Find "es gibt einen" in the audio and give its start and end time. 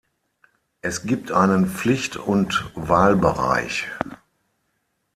0.81-1.67